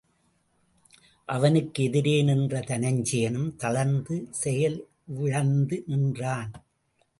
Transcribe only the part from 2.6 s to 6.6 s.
தனஞ்சயனும் தளர்ந்து செயவிழந்து நின்றான்.